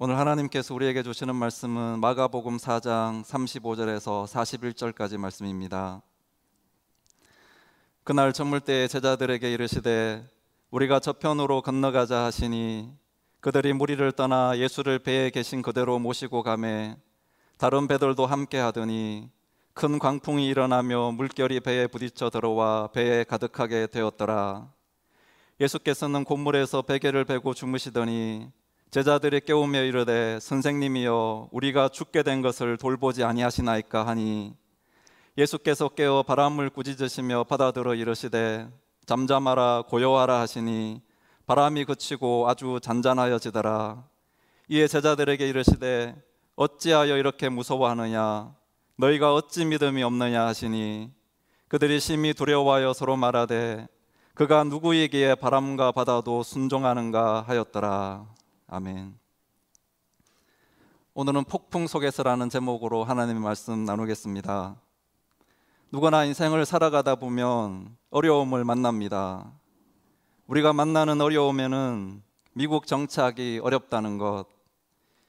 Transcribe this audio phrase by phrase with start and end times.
[0.00, 6.02] 오늘 하나님께서 우리에게 주시는 말씀은 마가복음 4장 35절에서 41절까지 말씀입니다.
[8.04, 10.24] 그날 저물 때에 제자들에게 이르시되
[10.70, 12.94] 우리가 저편으로 건너가자 하시니
[13.40, 16.96] 그들이 무리를 떠나 예수를 배에 계신 그대로 모시고 가매
[17.56, 19.28] 다른 배들도 함께 하더니
[19.72, 24.72] 큰 광풍이 일어나며 물결이 배에 부딪혀 들어와 배에 가득하게 되었더라.
[25.60, 28.56] 예수께서는 곤물에서 베개를 베고 주무시더니
[28.90, 34.54] 제자들이 깨우며 이르되 선생님이여 우리가 죽게 된 것을 돌보지 아니하시나이까 하니?
[35.36, 38.66] 예수께서 깨어 바람을 꾸짖으시며 받아들어 이르시되
[39.04, 41.02] 잠잠하라 고요하라 하시니
[41.46, 44.04] 바람이 그치고 아주 잔잔하여지더라.
[44.68, 46.16] 이에 제자들에게 이르시되
[46.56, 48.54] 어찌하여 이렇게 무서워하느냐?
[48.96, 51.10] 너희가 어찌 믿음이 없느냐 하시니?
[51.68, 53.86] 그들이 심히 두려워하여 서로 말하되
[54.32, 58.37] 그가 누구에게 바람과 바다도 순종하는가 하였더라
[58.70, 59.18] 아멘.
[61.14, 64.76] 오늘은 폭풍 속에서라는 제목으로 하나님의 말씀 나누겠습니다.
[65.90, 69.50] 누구나 인생을 살아가다 보면 어려움을 만납니다.
[70.48, 74.44] 우리가 만나는 어려움에는 미국 정착이 어렵다는 것,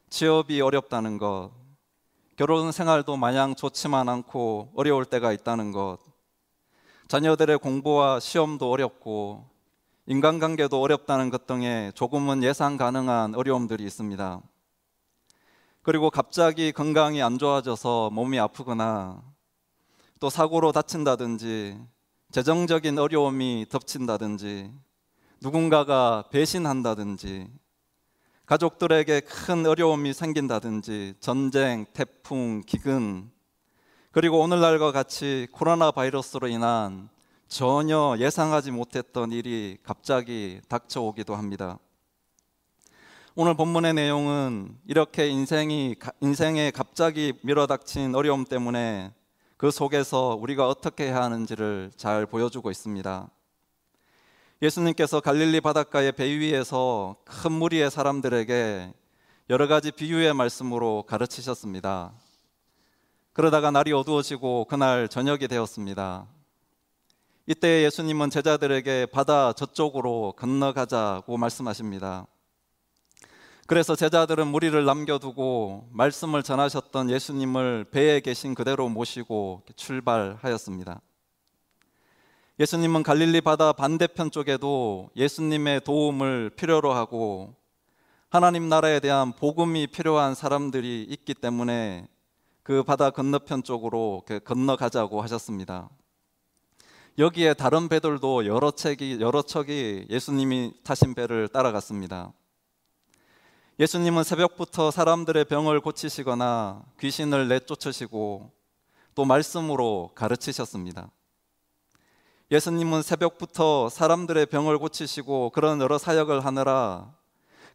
[0.09, 1.51] 취업이 어렵다는 것,
[2.35, 5.99] 결혼 생활도 마냥 좋지만 않고 어려울 때가 있다는 것,
[7.07, 9.47] 자녀들의 공부와 시험도 어렵고
[10.09, 14.41] 인간관계도 어렵다는 것 등의 조금은 예상 가능한 어려움들이 있습니다.
[15.83, 19.21] 그리고 갑자기 건강이 안 좋아져서 몸이 아프거나
[20.19, 21.79] 또 사고로 다친다든지
[22.31, 24.71] 재정적인 어려움이 덮친다든지
[25.41, 27.47] 누군가가 배신한다든지
[28.47, 33.29] 가족들에게 큰 어려움이 생긴다든지 전쟁, 태풍, 기근
[34.11, 37.09] 그리고 오늘날과 같이 코로나 바이러스로 인한
[37.49, 41.79] 전혀 예상하지 못했던 일이 갑자기 닥쳐오기도 합니다.
[43.33, 49.11] 오늘 본문의 내용은 이렇게 인생이 인생에 갑자기 밀어닥친 어려움 때문에
[49.57, 53.27] 그 속에서 우리가 어떻게 해야 하는지를 잘 보여주고 있습니다.
[54.61, 58.93] 예수님께서 갈릴리 바닷가의 배 위에서 큰 무리의 사람들에게
[59.49, 62.11] 여러 가지 비유의 말씀으로 가르치셨습니다.
[63.33, 66.27] 그러다가 날이 어두워지고 그날 저녁이 되었습니다.
[67.51, 72.27] 이때 예수님은 제자들에게 바다 저쪽으로 건너가자고 말씀하십니다.
[73.65, 81.01] 그래서 제자들은 무리를 남겨두고 말씀을 전하셨던 예수님을 배에 계신 그대로 모시고 출발하였습니다.
[82.59, 87.55] 예수님은 갈릴리 바다 반대편 쪽에도 예수님의 도움을 필요로 하고
[88.29, 92.07] 하나님 나라에 대한 복음이 필요한 사람들이 있기 때문에
[92.61, 95.89] 그 바다 건너편 쪽으로 건너가자고 하셨습니다.
[97.19, 102.31] 여기에 다른 배들도 여러 척이 여러 척이 예수님이 타신 배를 따라갔습니다.
[103.77, 108.49] 예수님은 새벽부터 사람들의 병을 고치시거나 귀신을 내쫓으시고
[109.15, 111.11] 또 말씀으로 가르치셨습니다.
[112.51, 117.13] 예수님은 새벽부터 사람들의 병을 고치시고 그런 여러 사역을 하느라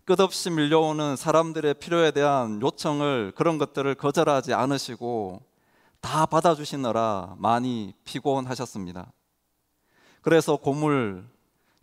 [0.06, 5.42] 끝없이 밀려오는 사람들의 필요에 대한 요청을 그런 것들을 거절하지 않으시고
[6.00, 9.12] 다 받아주시느라 많이 피곤하셨습니다.
[10.24, 11.22] 그래서 고물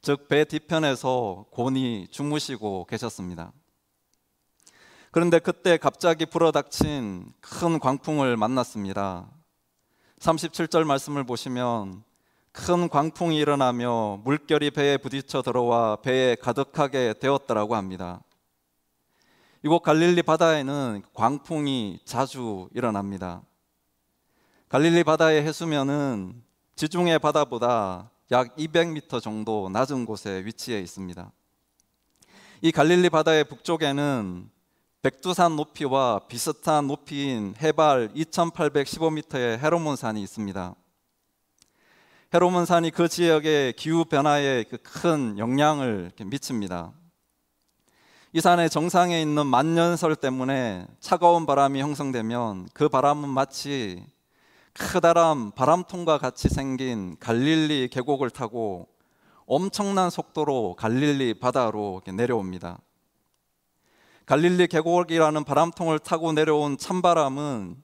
[0.01, 3.51] 즉 배 뒤편에서 곤이 주무시고 계셨습니다.
[5.11, 9.29] 그런데 그때 갑자기 불어닥친 큰 광풍을 만났습니다.
[10.17, 12.03] 37절 말씀을 보시면
[12.51, 18.23] 큰 광풍이 일어나며 물결이 배에 부딪혀 들어와 배에 가득하게 되었더라고 합니다.
[19.61, 23.43] 이곳 갈릴리 바다에는 광풍이 자주 일어납니다.
[24.67, 26.41] 갈릴리 바다의 해수면은
[26.75, 31.29] 지중해 바다보다 약 200m 정도 낮은 곳에 위치해 있습니다.
[32.61, 34.49] 이 갈릴리 바다의 북쪽에는
[35.01, 40.75] 백두산 높이와 비슷한 높이인 해발 2815m의 헤로몬산이 있습니다.
[42.33, 46.93] 헤로몬산이 그 지역의 기후 변화에 그큰 영향을 미칩니다.
[48.31, 54.05] 이 산의 정상에 있는 만년설 때문에 차가운 바람이 형성되면 그 바람은 마치
[54.73, 58.87] 크다란 바람통과 같이 생긴 갈릴리 계곡을 타고
[59.45, 62.79] 엄청난 속도로 갈릴리 바다로 내려옵니다.
[64.25, 67.83] 갈릴리 계곡이라는 바람통을 타고 내려온 찬바람은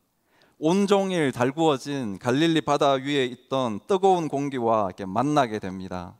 [0.59, 6.15] 온종일 달구어진 갈릴리 바다 위에 있던 뜨거운 공기와 만나게 됩니다.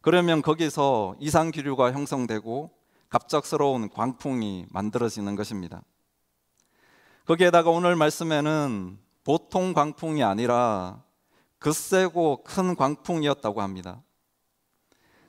[0.00, 2.70] 그러면 거기서 이상 기류가 형성되고
[3.08, 5.82] 갑작스러운 광풍이 만들어지는 것입니다.
[7.26, 11.02] 거기에다가 오늘 말씀에는 보통 광풍이 아니라
[11.58, 14.02] 그 세고 큰 광풍이었다고 합니다.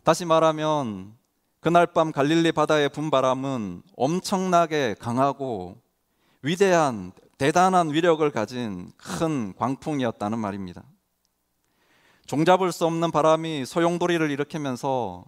[0.06, 1.18] 다시 말하면
[1.60, 5.82] 그날 밤 갈릴리 바다의 분바람은 엄청나게 강하고
[6.42, 10.82] 위대한 대단한 위력을 가진 큰 광풍이었다는 말입니다.
[12.26, 15.26] 종잡을 수 없는 바람이 소용돌이를 일으키면서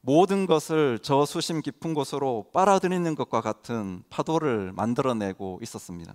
[0.00, 6.14] 모든 것을 저 수심 깊은 곳으로 빨아들이는 것과 같은 파도를 만들어내고 있었습니다.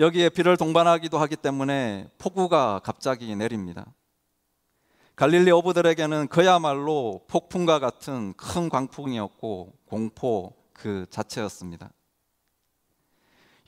[0.00, 3.84] 여기에 비를 동반하기도 하기 때문에 폭우가 갑자기 내립니다.
[5.14, 11.90] 갈릴리 어부들에게는 그야말로 폭풍과 같은 큰 광풍이었고 공포 그 자체였습니다.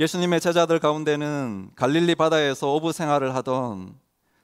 [0.01, 3.95] 예수님의 제자들 가운데는 갈릴리 바다에서 어부 생활을 하던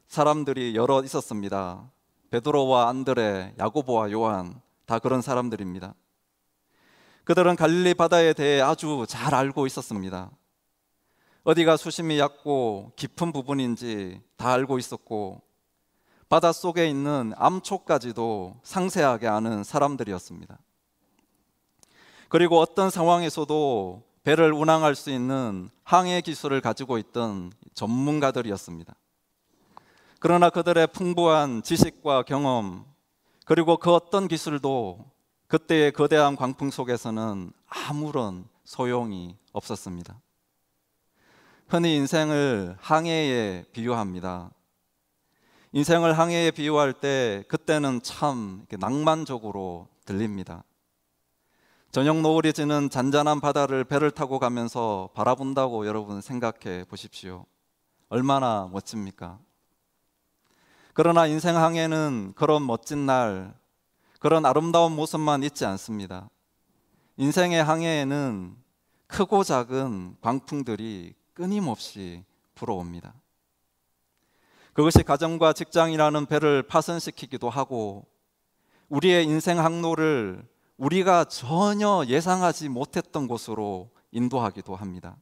[0.09, 1.91] 사람들이 여러 있었습니다.
[2.31, 5.95] 베드로와 안드레, 야고보와 요한 다 그런 사람들입니다.
[7.25, 10.31] 그들은 갈릴리 바다에 대해 아주 잘 알고 있었습니다.
[11.49, 15.41] 어디가 수심이 얕고 깊은 부분인지 다 알고 있었고
[16.29, 20.59] 바다 속에 있는 암초까지도 상세하게 아는 사람들이었습니다.
[22.29, 28.95] 그리고 어떤 상황에서도 배를 운항할 수 있는 항해 기술을 가지고 있던 전문가들이었습니다.
[30.21, 32.85] 그러나 그들의 풍부한 지식과 경험
[33.47, 35.03] 그리고 그 어떤 기술도
[35.47, 40.21] 그때의 거대한 광풍 속에서는 아무런 소용이 없었습니다.
[41.69, 44.51] 흔히 인생을 항해에 비유합니다.
[45.73, 50.65] 인생을 항해에 비유할 때 그때는 참 낭만적으로 들립니다.
[51.93, 57.45] 저녁 노을이 지는 잔잔한 바다를 배를 타고 가면서 바라본다고 여러분 생각해 보십시오.
[58.09, 59.39] 얼마나 멋집니까?
[60.95, 63.55] 그러나 인생 항해는 그런 멋진 날,
[64.21, 66.31] 그런 아름다운 모습만 있지 않습니다.
[67.19, 68.57] 인생의 항해에는
[69.07, 72.25] 크고 작은 광풍들이 끊임없이
[72.57, 73.15] 불어옵니다.
[74.73, 78.09] 그것이 가정과 직장이라는 배를 파손시키기도 하고
[78.89, 80.45] 우리의 인생 항로를
[80.79, 85.17] 우리가 전혀 예상하지 못했던 곳으로 인도하기도 합니다.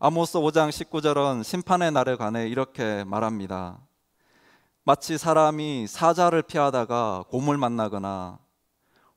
[0.00, 3.78] 아모스 5장 19절은 심판의 날에 관해 이렇게 말합니다.
[4.82, 8.40] 마치 사람이 사자를 피하다가 곰을 만나거나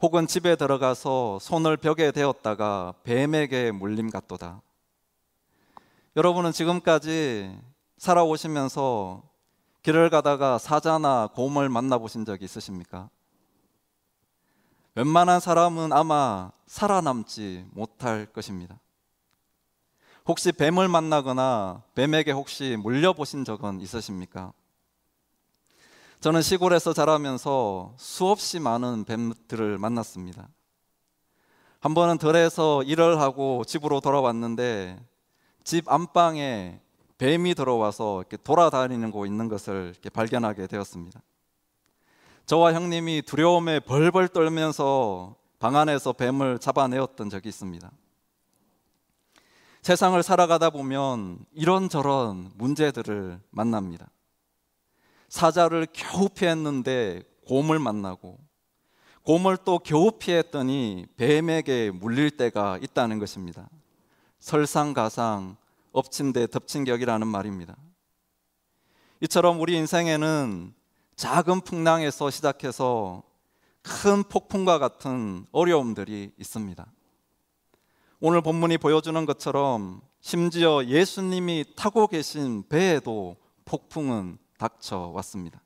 [0.01, 4.62] 혹은 집에 들어가서 손을 벽에 대었다가 뱀에게 물림 같도다.
[6.18, 7.56] 여러분은 지금까지
[8.00, 9.22] 살아오시면서
[9.84, 13.12] 길을 가다가 사자나 곰을 만나보신 적 있으십니까?
[14.96, 18.80] 웬만한 사람은 아마 살아남지 못할 것입니다.
[20.25, 24.54] 혹시 뱀을 만나거나 뱀에게 혹시 물려보신 적은 있으십니까?
[26.19, 30.50] 저는 시골에서 자라면서 수없이 많은 뱀들을 만났습니다.
[31.80, 35.00] 한 번은 들에서 일을 하고 집으로 돌아왔는데
[35.68, 36.80] 집 안방에
[37.18, 41.22] 뱀이 들어와서 이렇게 돌아다니는 거 있는 것을 이렇게 발견하게 되었습니다.
[42.46, 47.92] 저와 형님이 두려움에 벌벌 떨면서 방 안에서 뱀을 잡아내었던 적이 있습니다.
[49.81, 54.10] 세상을 살아가다 보면 이런저런 문제들을 만납니다.
[55.28, 58.40] 사자를 겨우 피했는데 곰을 만나고
[59.24, 63.68] 곰을 또 겨우 피했더니 뱀에게 물릴 때가 있다는 것입니다.
[64.47, 65.57] 설상가상
[65.91, 67.75] 엎친 데 덮친 격이라는 말입니다.
[69.19, 70.73] 이처럼 우리 인생에는
[71.17, 73.23] 작은 풍랑에서 시작해서
[73.81, 76.85] 큰 폭풍과 같은 어려움들이 있습니다.
[78.21, 83.35] 오늘 본문이 보여주는 것처럼 심지어 예수님이 타고 계신 배에도
[83.66, 85.61] 폭풍은 닥쳐왔습니다.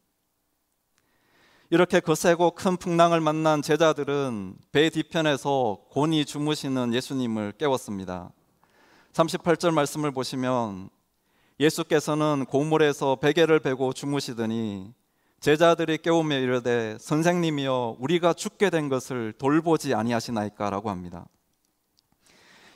[1.70, 8.32] 이렇게 거세고 큰 풍랑을 만난 제자들은 배 뒤편에서 곤히 주무시는 예수님을 깨웠습니다.
[9.14, 10.90] 38절 말씀을 보시면
[11.60, 14.94] 예수께서는 고물에서 베개를 베고 주무시더니
[15.40, 21.26] 제자들이 깨우며 이르되 선생님이여 우리가 죽게 된 것을 돌보지 아니하시나이까라고 합니다.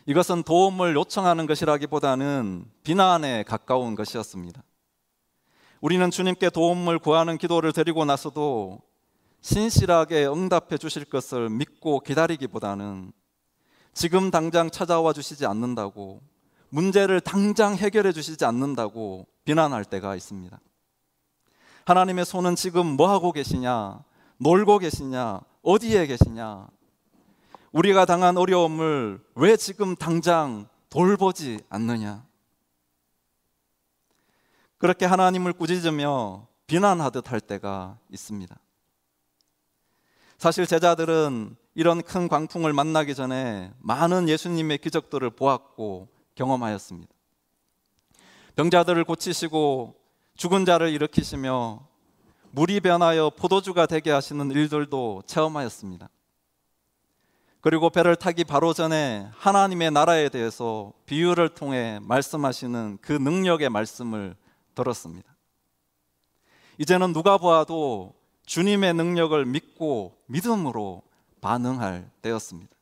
[0.07, 4.63] 이것은 도움을 요청하는 것이라기보다는 비난에 가까운 것이었습니다.
[5.81, 8.81] 우리는 주님께 도움을 구하는 기도를 드리고 나서도
[9.41, 13.11] 신실하게 응답해 주실 것을 믿고 기다리기보다는
[13.95, 16.21] 지금 당장 찾아와 주시지 않는다고
[16.67, 20.59] 문제를 당장 해결해 주시지 않는다고 비난할 때가 있습니다.
[21.85, 24.03] 하나님의 손은 지금 뭐 하고 계시냐?
[24.37, 25.39] 놀고 계시냐?
[25.61, 26.67] 어디에 계시냐?
[27.71, 32.25] 우리가 당한 어려움을 왜 지금 당장 돌보지 않느냐?
[34.77, 38.59] 그렇게 하나님을 꾸짖으며 비난하듯 할 때가 있습니다.
[40.37, 47.13] 사실 제자들은 이런 큰 광풍을 만나기 전에 많은 예수님의 기적들을 보았고 경험하였습니다.
[48.55, 49.93] 병자들을 고치시고
[50.37, 51.85] 죽은 자를 일으키시며
[52.51, 56.07] 물이 변하여 포도주가 되게 하시는 일들도 체험하였습니다.
[57.59, 64.37] 그리고 배를 타기 바로 전에 하나님의 나라에 대해서 비유를 통해 말씀하시는 그 능력의 말씀을
[64.75, 65.35] 들었습니다.
[66.77, 68.13] 이제는 누가 보아도
[68.45, 71.01] 주님의 능력을 믿고 믿음으로
[71.45, 72.75] 반응할 때였습니다.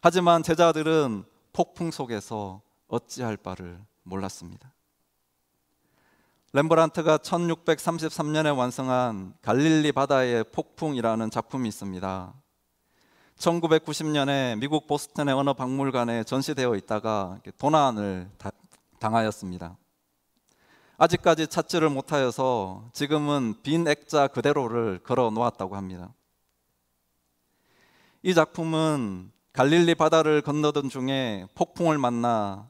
[0.00, 4.72] 하지만 제자들은 폭풍 속에서 어찌할 바를 몰랐습니다.
[6.54, 12.32] 렘브란트가 1633년에 완성한 갈릴리 바다의 폭풍이라는 작품이 있습니다.
[13.36, 18.30] 1990년에 미국 보스턴의 어느 박물관에 전시되어 있다가 도난을
[18.98, 19.76] 당하였습니다.
[20.96, 26.14] 아직까지 찾지를 못하여서 지금은 빈 액자 그대로를 걸어 놓았다고 합니다.
[28.22, 32.68] 이 작품은 갈릴리 바다를 건너던 중에 폭풍을 만나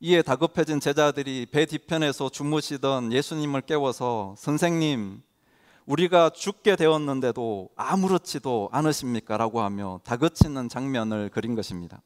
[0.00, 5.20] 이에 다급해진 제자들이 배 뒤편에서 주무시던 예수님을 깨워서 선생님,
[5.84, 9.36] 우리가 죽게 되었는데도 아무렇지도 않으십니까?
[9.36, 12.00] 라고 하며 다그치는 장면을 그린 것입니다.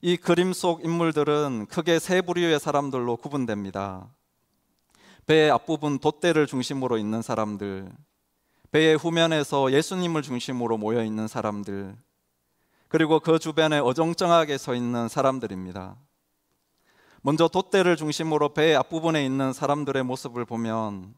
[0.00, 4.08] 이 그림 속 인물들은 크게 세 부류의 사람들로 구분됩니다.
[5.26, 7.92] 배의 앞부분 돛대를 중심으로 있는 사람들,
[8.76, 11.96] 배의 후면에서 예수님을 중심으로 모여 있는 사람들,
[12.88, 15.96] 그리고 그 주변에 어정쩡하게 서 있는 사람들입니다.
[17.22, 21.14] 먼저 돛대를 중심으로 배의 앞부분에 있는 사람들의 모습을 보면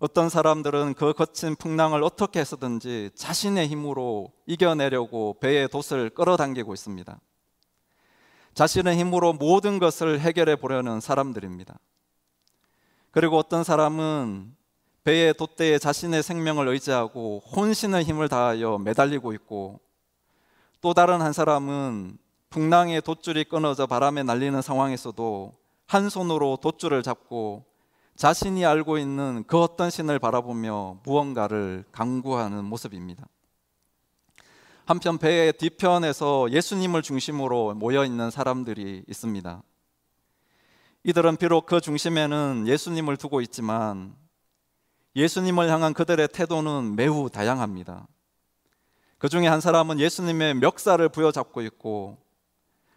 [0.00, 7.20] 어떤 사람들은 그 거친 풍랑을 어떻게 해서든지 자신의 힘으로 이겨내려고 배의 돛을 끌어당기고 있습니다.
[8.54, 11.78] 자신의 힘으로 모든 것을 해결해 보려는 사람들입니다.
[13.12, 14.56] 그리고 어떤 사람은
[15.04, 19.80] 배의 돛대에 자신의 생명을 의지하고 혼신의 힘을 다하여 매달리고 있고
[20.80, 22.16] 또 다른 한 사람은
[22.48, 25.52] 풍랑의 돛줄이 끊어져 바람에 날리는 상황에서도
[25.86, 27.64] 한 손으로 돛줄을 잡고
[28.16, 33.26] 자신이 알고 있는 그 어떤 신을 바라보며 무언가를 강구하는 모습입니다.
[34.86, 39.62] 한편 배의 뒤편에서 예수님을 중심으로 모여 있는 사람들이 있습니다.
[41.02, 44.14] 이들은 비록 그 중심에는 예수님을 두고 있지만
[45.16, 48.06] 예수님을 향한 그들의 태도는 매우 다양합니다.
[49.18, 52.18] 그 중에 한 사람은 예수님의 멱살을 부여잡고 있고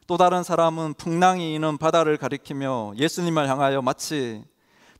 [0.07, 4.43] 또 다른 사람은 풍랑이 이는 바다를 가리키며 예수님을 향하여 마치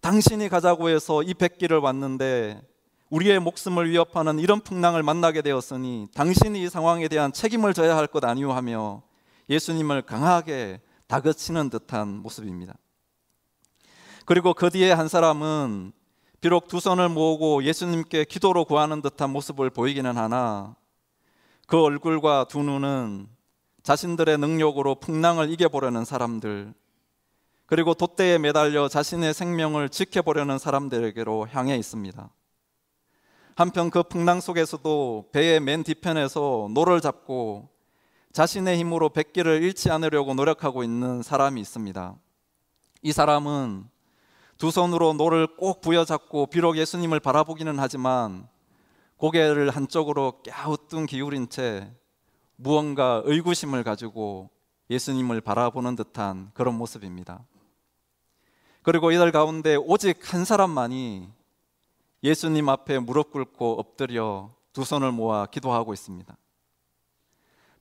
[0.02, 2.62] 당신이 가자고 해서 이 백길을 왔는데
[3.10, 8.24] 우리의 목숨을 위협하는 이런 풍랑을 만나게 되었으니 당신이 이 상황에 대한 책임을 져야 할 것
[8.24, 9.02] 아니오 하며
[9.50, 12.76] 예수님을 강하게 다그치는 듯한 모습입니다.
[14.26, 15.94] 그리고 그 뒤에 한 사람은
[16.40, 20.76] 비록 두 손을 모으고 예수님께 기도로 구하는 듯한 모습을 보이기는 하나
[21.66, 23.28] 그 얼굴과 두 눈은
[23.84, 26.74] 자신들의 능력으로 풍랑을 이겨보려는 사람들,
[27.66, 32.30] 그리고 돛대에 매달려 자신의 생명을 지켜보려는 사람들에게로 향해 있습니다.
[33.56, 37.70] 한편 그 풍랑 속에서도 배의 맨 뒤편에서 노를 잡고
[38.32, 42.16] 자신의 힘으로 백기를 잃지 않으려고 노력하고 있는 사람이 있습니다.
[43.02, 43.90] 이 사람은
[44.58, 48.48] 두 손으로 노를 꼭 부여잡고 비록 예수님을 바라보기는 하지만
[49.18, 51.92] 고개를 한쪽으로 갸우뚱 기울인 채
[52.56, 54.50] 무언가 의구심을 가지고
[54.90, 57.46] 예수님을 바라보는 듯한 그런 모습입니다.
[58.82, 61.30] 그리고 이들 가운데 오직 한 사람만이
[62.24, 66.36] 예수님 앞에 무릎 꿇고 엎드려 두 손을 모아 기도하고 있습니다.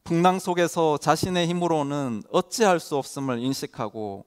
[0.05, 4.27] 풍랑 속에서 자신의 힘으로는 어찌할 수 없음을 인식하고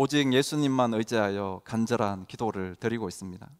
[0.00, 3.50] 오직 예수님만 의지하여 간절한 기도를 드리고 있습니다.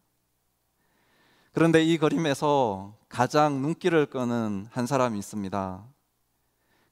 [1.51, 5.83] 그런데 이 그림에서 가장 눈길을 끄는 한 사람이 있습니다.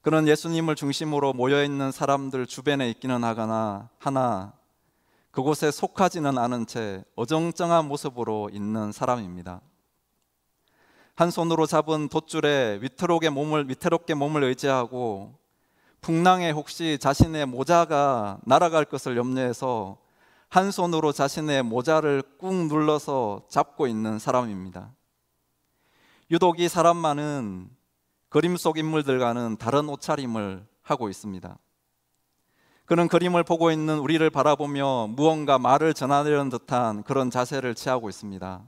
[0.02, 4.52] 그런 예수님을 중심으로 모여 있는 사람들 주변에 있기는 하거나 하나
[5.30, 9.62] 그곳에 속하지는 않은 채 어정쩡한 모습으로 있는 사람입니다.
[11.14, 15.38] 한 손으로 잡은 돛줄에 위태롭게 몸을 위태롭게 몸을 의지하고
[16.00, 19.98] 풍랑에 혹시 자신의 모자가 날아갈 것을 염려해서
[20.48, 24.94] 한 손으로 자신의 모자를 꾹 눌러서 잡고 있는 사람입니다.
[26.30, 27.70] 유독 이 사람만은
[28.28, 31.58] 그림 속 인물들과는 다른 옷차림을 하고 있습니다.
[32.86, 38.62] 그는 그림을 보고 있는 우리를 바라보며 무언가 말을 전하려는 듯한 그런 자세를 취하고 있습니다.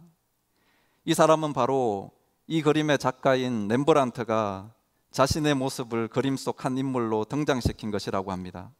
[1.06, 2.10] 이 사람은 바로
[2.46, 4.74] 이 그림의 작가인 렘브란트가
[5.10, 8.70] 자신의 모습을 그림 속 한 인물로 등장시킨 것이라고 합니다.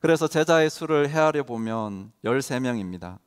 [0.00, 3.18] 그래서 제자의 수를 헤아려 보면 13명입니다.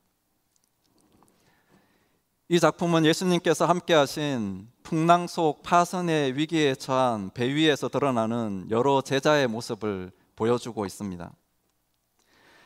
[2.47, 9.47] 이 작품은 예수님께서 함께 하신 풍랑 속 파선의 위기에 처한 배 위에서 드러나는 여러 제자의
[9.47, 11.31] 모습을 보여주고 있습니다.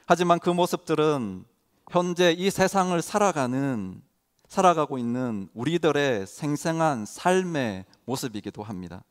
[0.06, 1.46] 하지만 그 모습들은
[1.90, 4.02] 현재 이 세상을 살아가는
[4.50, 9.04] 살아가고 있는 우리들의 생생한 삶의 모습이기도 합니다.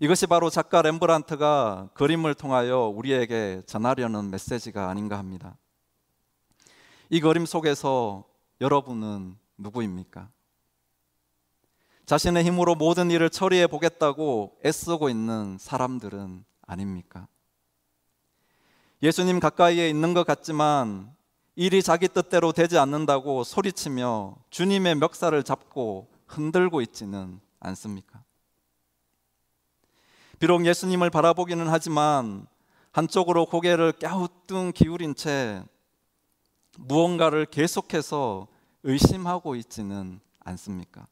[0.00, 5.56] 이것이 바로 작가 렘브란트가 그림을 통하여 우리에게 전하려는 메시지가 아닌가 합니다.
[7.10, 8.24] 이 그림 속에서
[8.60, 10.28] 여러분은 누구입니까?
[12.06, 17.26] 자신의 힘으로 모든 일을 처리해 보겠다고 애쓰고 있는 사람들은 아닙니까?
[19.02, 21.12] 예수님 가까이에 있는 것 같지만
[21.56, 28.22] 일이 자기 뜻대로 되지 않는다고 소리치며 주님의 멱살을 잡고 흔들고 있지는 않습니까?
[30.38, 32.46] 비록 예수님을 바라보기는 하지만
[32.92, 35.64] 한쪽으로 고개를 갸우뚱 기울인 채
[36.78, 38.46] 무언가를 계속해서
[38.84, 41.06] 의심하고 있지는 않습니까?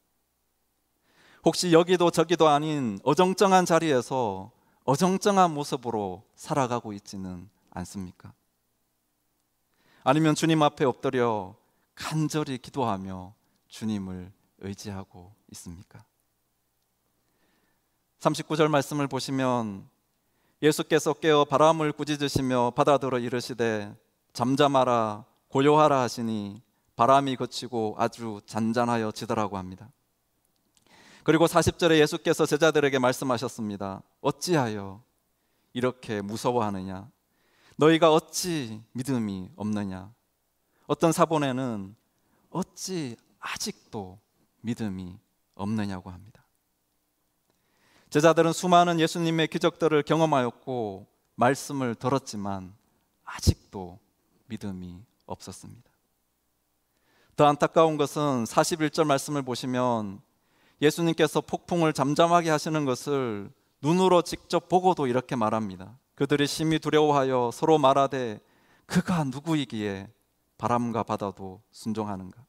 [1.45, 4.52] 혹시 여기도 저기도 아닌 어정쩡한 자리에서
[4.85, 8.33] 어정쩡한 모습으로 살아가고 있지는 않습니까?
[10.04, 11.56] 아니면 주님 앞에 엎드려
[11.97, 13.35] 간절히 기도하며
[13.66, 16.04] 주님을 의지하고 있습니까?
[18.20, 19.88] 39절 말씀을 보시면
[20.62, 23.94] 예수께서 깨어 바람을 꾸짖으시며 바다들어 이르시되
[24.32, 26.62] 잠잠하라 고요하라 하시니
[26.96, 29.90] 바람이 그치고 아주 잔잔하여 지더라고 합니다.
[31.25, 34.02] 그리고 40절에 예수께서 제자들에게 말씀하셨습니다.
[34.20, 35.02] 어찌하여
[35.73, 37.11] 이렇게 무서워하느냐?
[37.76, 40.11] 너희가 어찌 믿음이 없느냐?
[40.87, 41.94] 어떤 사본에는
[42.50, 44.18] 어찌 아직도
[44.62, 45.18] 믿음이
[45.54, 46.45] 없느냐고 합니다.
[48.16, 52.73] 제자들은 수많은 예수님의 기적들을 경험하였고 말씀을 들었지만
[53.26, 53.99] 아직도
[54.46, 55.90] 믿음이 없었습니다.
[57.37, 60.23] 더 안타까운 것은 41절 말씀을 보시면
[60.80, 63.50] 예수님께서 폭풍을 잠잠하게 하시는 것을
[63.82, 65.99] 눈으로 직접 보고도 이렇게 말합니다.
[66.14, 68.40] 그들이 심히 두려워하여 서로 말하되
[68.87, 70.08] 그가 누구이기에
[70.56, 72.45] 바람과 바다도 순종하는가?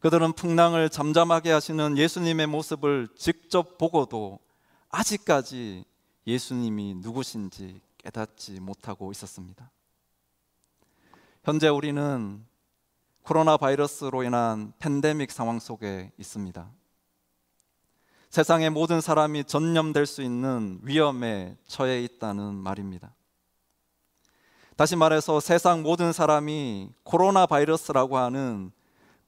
[0.00, 4.38] 그들은 풍랑을 잠잠하게 하시는 예수님의 모습을 직접 보고도
[4.90, 5.84] 아직까지
[6.26, 9.70] 예수님이 누구신지 깨닫지 못하고 있었습니다.
[11.42, 12.46] 현재 우리는
[13.22, 16.70] 코로나 바이러스로 인한 팬데믹 상황 속에 있습니다.
[18.30, 23.14] 세상의 모든 사람이 전염될 수 있는 위험에 처해 있다는 말입니다.
[24.76, 28.70] 다시 말해서 세상 모든 사람이 코로나 바이러스라고 하는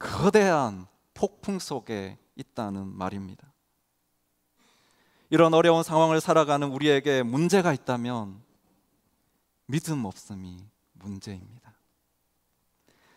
[0.00, 3.52] 거대한 폭풍 속에 있다는 말입니다.
[5.28, 8.42] 이런 어려운 상황을 살아가는 우리에게 문제가 있다면
[9.66, 10.58] 믿음 없음이
[10.94, 11.74] 문제입니다.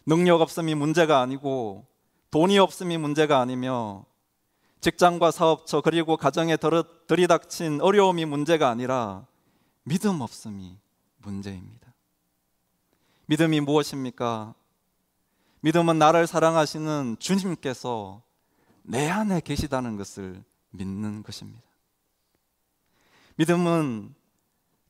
[0.06, 1.88] 능력 없음이 문제가 아니고
[2.30, 4.06] 돈이 없음이 문제가 아니며
[4.82, 6.58] 직장과 사업처 그리고 가정에
[7.08, 9.26] 들이닥친 어려움이 문제가 아니라
[9.84, 10.78] 믿음 없음이
[11.18, 11.94] 문제입니다.
[13.28, 14.54] 믿음이 무엇입니까?
[15.64, 18.22] 믿음은 나를 사랑하시는 주님께서
[18.82, 21.64] 내 안에 계시다는 것을 믿는 것입니다.
[23.38, 24.14] 믿음은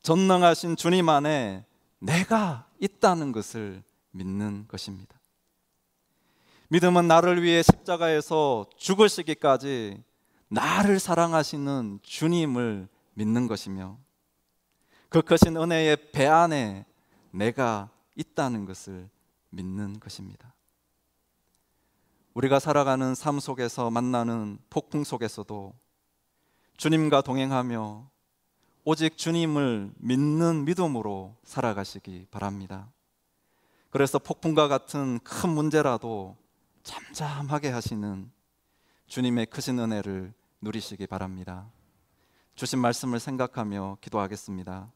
[0.02, 1.64] 전능하신 주님 안에
[2.00, 5.16] 내가 있다는 것을 믿는 것입니다.
[6.70, 10.04] 믿음은 나를 위해 십자가에서 죽으시기까지
[10.48, 14.00] 나를 사랑하시는 주님을 믿는 것이며
[15.10, 16.88] 그 크신 은혜의 배 안에
[17.30, 19.08] 내가 있다는 것을
[19.52, 20.53] 믿는 것입니다.
[22.34, 25.74] 우리가 살아가는 삶 속에서 만나는 폭풍 속에서도
[26.78, 28.10] 주님과 동행하며
[28.86, 32.92] 오직 주님을 믿는 믿음으로 살아가시기 바랍니다.
[33.92, 36.36] 그래서 폭풍과 같은 큰 문제라도
[36.82, 38.32] 잠잠하게 하시는
[39.06, 41.70] 주님의 크신 은혜를 누리시기 바랍니다.
[42.56, 44.92] 주신 말씀을 생각하며 기도하겠습니다.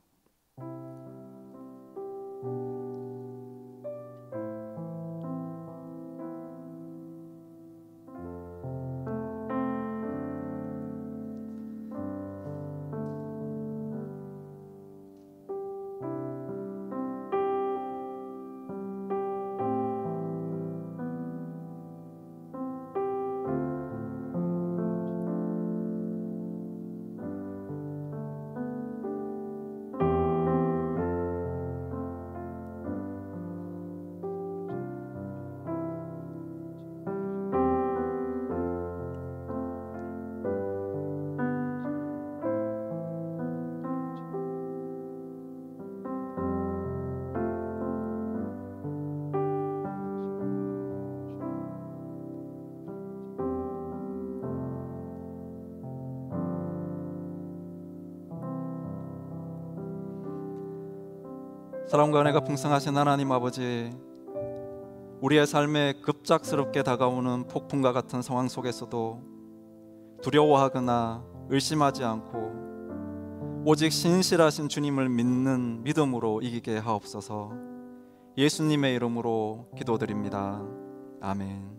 [61.88, 63.90] 사랑과 은혜가 풍성하신 하나님 아버지
[65.22, 69.22] 우리의 삶에 급작스럽게 다가오는 폭풍과 같은 상황 속에서도
[70.22, 77.54] 두려워하거나 의심하지 않고 오직 신실하신 주님을 믿는 믿음으로 이기게 하옵소서
[78.38, 80.62] 예수님의 이름으로 기도드립니다.
[81.22, 81.77] 아멘.